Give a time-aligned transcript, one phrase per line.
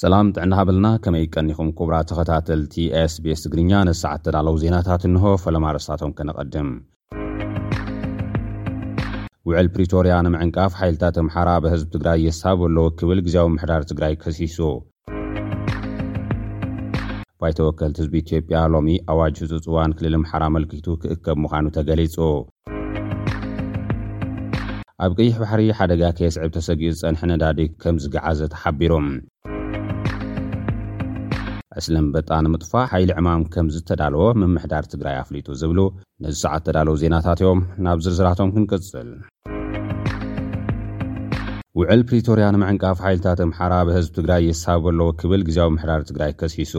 [0.00, 6.68] ሰላም ጥዕና ሃበልና ከመይ ቀኒኹም ኩብራ ተኸታተል tsbs ትግርኛ ነሰዓት ተዳለዉ ዜናታት እንሆ ፈለማርስታቶም ከነቐድም
[9.48, 14.58] ውዕል ፕሪቶርያ ንምዕንቃፍ ሓይልታት ኣምሓራ ብህዝቢ ትግራይ የስሳበኣለዉ ክብል ግዜዊ ምሕዳር ትግራይ ከሲሱ
[17.44, 22.16] ባይተወከልቲ ህዝቢ ኢትዮጵያ ሎሚ ኣዋጅ ህጹጽ እዋን ክልል ምሓራ ኣመልኪቱ ክእከብ ምዃኑ ተገሊጹ
[25.06, 29.08] ኣብ ቅይሕ ባሕሪ ሓደጋ ከየስዕብ ተሰጊኡ ዝጸንሐ ነዳዲ ከም ዝግዓዘ ተሓቢሩም
[31.80, 35.80] ዕስልም በጣ ንምጥፋእ ሓይሊ ዕማም ከምዚ ተዳለዎ ምምሕዳር ትግራይ ኣፍሊጡ ዝብሉ
[36.24, 39.08] ነዚ ሰዓት ተዳለዉ ዜናታት ዮም ናብ ዝርዝራቶም ክንቅፅል
[41.80, 46.74] ውዕል ፕሪቶርያ ንምዕንቃፍ ሓይልታት ኣምሓራ ብህዝቢ ትግራይ የሳበ ኣለዎ ክብል ግዜዊ ምሕዳር ትግራይ ከሲሱ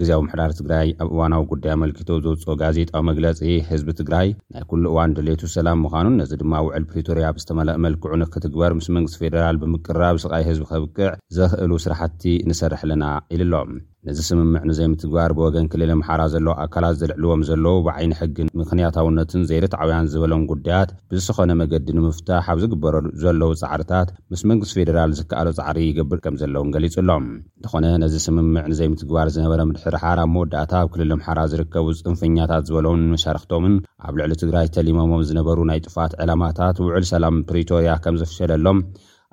[0.00, 3.40] ግዜያዊ ምሕዳር ትግራይ ኣብ እዋናዊ ጉዳይ ኣመልኪቶ ዘውፅኦ ጋዜጣዊ መግለፂ
[3.70, 8.72] ህዝቢ ትግራይ ናይ ኩሉ እዋን ድሌቱ ሰላም ምዃኑን ነዚ ድማ ውዕል ፕሪቶርያ ብዝተመለእ መልክዑ ንክትግበር
[8.78, 13.04] ምስ መንግስቲ ፌደራል ብምቅራብ ስቓይ ህዝቢ ከብቅዕ ዘኽእሉ ስራሕቲ ንሰርሐ ኣለና
[13.36, 13.74] ኢሉ ኣሎም
[14.06, 20.42] ነዚ ስምምዕ ንዘይምትግባር ብወገን ክልል ኣምሓራ ዘለዉ ኣካላት ዘልዕልዎም ዘለዉ ብዓይኒ ሕግን ምክንያታውነትን ዘይረትዓውያን ዝበሎም
[20.50, 26.36] ጉዳያት ብዝስኾነ መገዲ ንምፍታሕ ኣብ ዝግበረሉ ዘለዉ ፃዕርታት ምስ መንግስት ፌደራል ዝከኣሎ ፃዕሪ ይገብር ከም
[26.42, 27.24] ዘለውን ገሊጹሎም
[27.58, 33.76] እንተኾነ ነዚ ስምምዕ ንዘይምትግባር ዝነበረ ምድሕሪ ሓር መወዳእታ ኣብ ክልል ኣምሓራ ዝርከቡ ፅንፍኛታት ዝበሎምን መሻርክቶምን
[34.08, 38.78] ኣብ ልዕሊ ትግራይ ተሊሞሞም ዝነበሩ ናይ ጥፋት ዕላማታት ውዕል ሰላም ፕሪቶርያ ከም ዘፍሸለሎም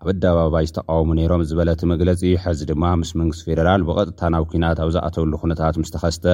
[0.03, 4.89] ኣብ ኣደባባይ ዝተቃወሙ ነይሮም ዝበለት መግለፂ ሕዚ ድማ ምስ መንግስት ፌደራል ብቐጥታ ናብ ኩናት ኣብ
[4.95, 6.25] ዝኣተውሉ ኩነታት ምስ ተኸስተ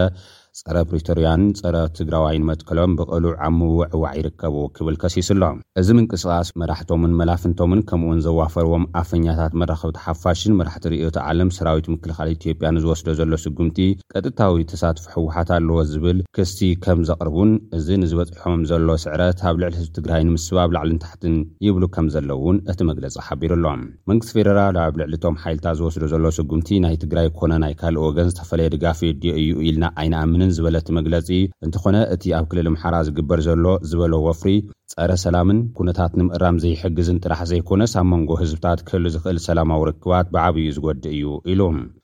[0.65, 7.13] ፀረ ፕሪቶርያን ፀረ ትግራዋይን መጥከሎም ብቕሉዕ ኣብ ምዉዕዋዕ ይርከብ ክብል ከሲሱ ኣሎም እዚ ምንቅስቃስ መራሕቶምን
[7.19, 13.77] መላፍንቶምን ከምኡኡን ዘዋፈርዎም ኣፈኛታት መራኸብቲ ሓፋሽን መራሕቲ ሪዮተዓለም ሰራዊት ምክልኻል ኢትዮጵያ ንዝወስዶ ዘሎ ስጉምቲ
[14.13, 19.93] ቀጥታዊ ተሳትፉ ህወሓት ኣለዎ ዝብል ክስቲ ከም ዘቕርቡን እዚ ንዝበፅሖም ዘሎ ስዕረት ኣብ ልዕሊ ህዝብ
[19.99, 24.97] ትግራይ ንምስስብ ኣብ ላዕልን ታሕትን ይብሉ ከም ዘለዉውን እቲ መግለፂ ሓቢሩ ኣሎም መንግስቲ ፌደራል ኣብ
[25.03, 29.53] ልዕሊቶም ሓይልታ ዝወስዶ ዘሎ ስጉምቲ ናይ ትግራይ ኮነ ናይ ካልእ ወገን ዝተፈለየ ድጋፍ የድዮ እዩ
[29.69, 31.27] ኢልና ኣይናኣምን ዝበለት መግለፂ
[31.65, 34.49] እንተኾነ እቲ ኣብ ክልል ምሓራ ዝግበር ዘሎ ዝበሎ ወፍሪ
[34.93, 40.67] ፀረ ሰላምን ኩነታት ንምእራም ዘይሕግዝን ጥራሕ ዘይኮነስ ኣብ መንጎ ህዝብታት ክህሉ ዝክእል ሰላማዊ ርክባት ብዓብዩ
[40.77, 41.61] ዝጎዲእ እዩ ኢሉ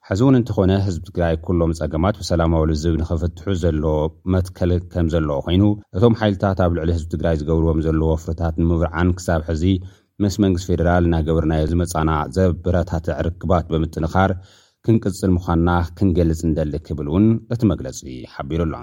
[0.09, 3.96] ሕዚ እውን እንተኾነ ህዝብ ትግራይ ኩሎም ፀገማት ብሰላማዊ ልዝብ ንክፍትሑ ዘለዎ
[4.36, 5.64] መትከል ከም ዘሎዎ ኮይኑ
[5.98, 9.64] እቶም ሓይልታት ኣብ ልዕሊ ህዝብ ትግራይ ዝገብርዎም ዘለ ወፍርታት ንምብርዓን ክሳብ ሕዚ
[10.24, 14.31] ምስ መንግስት ፌደራል ናይ ግብርናዮ ዝመፃናዕ ዘብረታትዕ ርክባት ብምጥንኻር
[14.88, 17.99] ክንቅጽል ምዃንና ክንገልጽ እንደሊ ክብል እውን እቲ መግለፂ
[18.31, 18.73] ሓቢሩኣሎ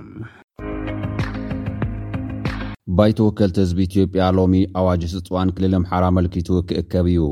[2.98, 7.24] ባይተ ወከልቲ ህዝቢ ኢትዮጵያ ሎሚ ኣዋጅ ህፅፅዋን ክልል ምሓራ መልኪቱ ክእከብ እዩ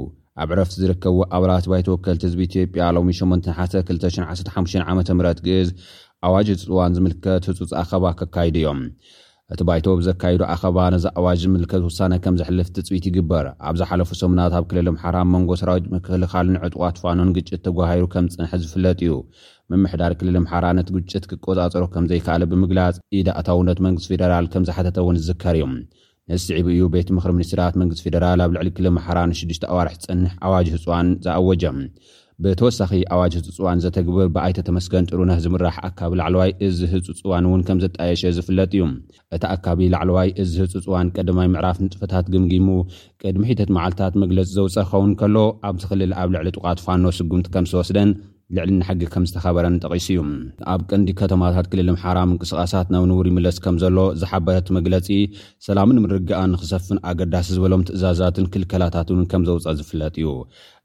[0.45, 5.09] ኣብ ዕረፍቲ ዝርከብ ኣባላት ባይተ ወከልቲ ህዝቢ ኢትዮጵያ ሎሚ 81215 ዓ ም
[5.49, 5.71] ግዝ
[6.29, 8.83] ኣዋጅ ህፅጥዋን ዝምልከት ህፁፅ ኣኸባ ከካይዲ እዮም
[9.55, 14.87] እቲ ባይቶ ብዘካይዱ ኣኸባ ነዚኣዋጅ ዝምልከት ውሳነ ከም ዘሕልፍ ትፅቢኢት ይግበር ኣብዝሓለፉ ሰሙናት ኣብ ክልል
[14.97, 19.15] ምሓራን መንጎ ስራዊት ምክልኻልንዕጡቋት ትፋኖን ግጭት ተጓባሂሩ ከም ዝፅንሐ ዝፍለጥ እዩ
[19.73, 24.99] ምምሕዳር ክልል ምሓራ ነቲ ግጭት ክቆፃፀሮ ከም ዘይከኣለ ብምግላፅ ኢዳ እታውነት መንግስት ፌደራል ከም ዝሓተተ
[25.05, 25.73] እውን ዝዝከር እዩም
[26.33, 31.07] ነስዒቢ እዩ ቤት ምክሪ ሚኒስትራት መንግስት ፌደራል ኣብ ልዕሊ ክልል ምሓራን6ዱሽ ኣዋርሒ ትፅንሕ ኣዋጅ ህፅዋን
[31.27, 31.65] ዝኣወጀ
[32.45, 38.23] ብተወሳኺ ኣዋጅ ህፁፅዋን ዘተግብር ብኣይተ ተመስገን ጥሩነህ ዝምራሕ ኣካቢ ላዕለዋይ እዚ ህፁፅዋን እውን ከም ዘጣየሸ
[38.37, 38.85] ዝፍለጥ እዩ
[39.37, 42.69] እቲ ኣካቢ ላዕለዋይ እዚ ህፅፅዋን ቀደማይ ምዕራፍ ንጥፈታት ግምጊሙ
[43.25, 45.37] ቅድሚ ሒተት መዓልትታት መግለፂ ዘውፀ ክኸውን ከሎ
[45.71, 48.13] ኣብቲክልል ኣብ ልዕሊ ጥቃት ፋኖ ስጉምቲ ከም ዝስወስደን
[48.57, 50.19] ልዕሊ ንሓጊ ከም ዝተኸበረኒ ጠቂሱ እዩ
[50.73, 55.09] ኣብ ቀንዲ ከተማታት ክልል ምሓራ ምንቅስቓሳት ናብ ንውር ይምለስ ከም ዘሎ ዝሓበረት መግለፂ
[55.67, 60.29] ሰላምን ምርግኣ ንክሰፍን ኣገዳሲ ዝበሎም ትእዛዛትን ክልከላታት እን ከም ዘውፃእ ዝፍለጥ እዩ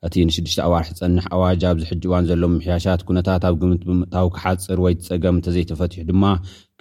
[0.10, 4.96] እቲ ን6ሽ ኣዋርሒ ፀንሕ ኣዋጅ ኣብ ዝሕጅእዋን ዘሎም ምሕያሻት ኩነታት ኣብ ግምት ብምእታዊ ክሓፅር ወይ
[5.08, 6.24] ፀገም እንተዘይተፈትሑ ድማ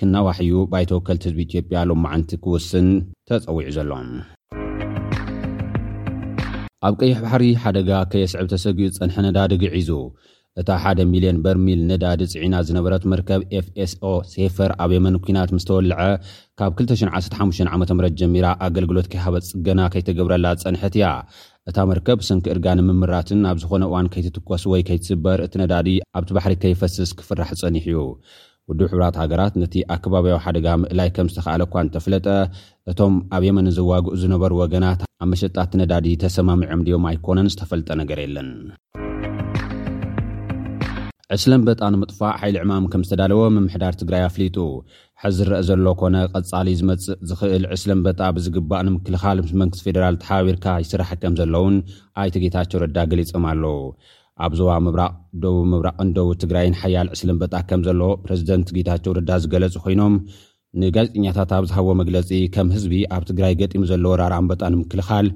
[0.01, 2.89] ክናዋሕዩ ባይተወከልቲ ህዝቢ ኢትዮጵያ ሎማዓንቲ ክውስን
[3.31, 4.11] ተፀዊዑ ዘሎም
[6.89, 9.91] ኣብ ቀይሕ ባሕሪ ሓደጋ ከየ ስዕብ ተሰጊኡ ፀንሐ ነዳድግ ዒዙ
[10.61, 16.01] እታ 1 ሚልዮን በርሚል ነዳዲ ፅዒና ዝነበረት መርከብ ኤፍኤስኦ ሴፈር ኣብ የመን ኩናት ምስ ተወልዐ
[16.61, 17.37] ካብ 215
[17.75, 21.09] ዓ ም ጀሚራ ኣገልግሎት ከይሃበፅገና ከይተገብረላ ጸንሐት እያ
[21.71, 25.89] እታ መርከብ ስንኪ እርጋንምምራትን ኣብ ዝኾነ እዋን ከይትትኰስ ወይ ከይትዝበር እቲ ነዳዲ
[26.19, 28.01] ኣብቲ ባሕሪ ከይፈስስ ክፍራሕ ዝጸኒሕ እዩ
[28.71, 32.27] ውዱብ ሕብራት ሃገራት ነቲ ኣከባብያዊ ሓደጋ ምእላይ ከም ዝተካኣለ እኳ እንተፍለጠ
[32.93, 38.51] እቶም ኣብ የመን ዘዋግኡ ዝነበሩ ወገናት ኣብ መሸጣቲ ነዳዲ ተሰማሚዐም ድዮም ኣይኮነን ዝተፈልጠ ነገር የለን
[41.35, 44.57] ዕስለም በጣ ንምጥፋእ ሓይሊ ዕማም ከም ዝተዳለወ መምሕዳር ትግራይ ኣፍሊጡ
[45.23, 51.09] ሕዚ ዝረአ ዘሎ ኮነ ቐጻሊ ዝመፅእ ዝኽእል ዕስልንበጣ ብዝግባእ ንምክልኻል ምስ መንግስት ፌደራል ተሓባቢርካ ይስራሕ
[51.23, 51.77] ከም ዘለውን
[52.23, 53.79] ኣይቲ ጌታቸ ረዳ ገሊፆም ኣለው
[54.47, 55.13] ኣብ ዞባ ምብራቕ
[55.45, 60.17] ደቡብ ምብራቕን ደቡብ ትግራይን ሓያል ዕስልንበጣ ከም ዘሎ ፕረዚደንት ጌታቸው ረዳ ዝገለጹ ኮይኖም
[60.83, 65.29] ንጋዜጠኛታት ኣብ ዝሃቦ መግለፂ ከም ህዝቢ ኣብ ትግራይ ገጢሙ ዘለዎ ራርኣንበጣ ንምክልኻል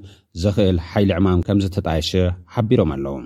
[0.43, 2.13] ዝኽእል ሓይሊ ዕማም ከም ዝተጣየሸ
[2.57, 3.17] ሓቢሮም ኣለዎ